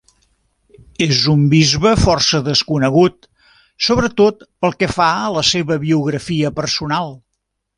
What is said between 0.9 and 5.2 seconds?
És un bisbe força desconegut, sobretot pel que fa